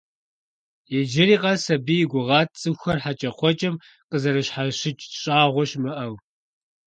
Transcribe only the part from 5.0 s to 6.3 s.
щӀагъуэ щымыӀэу.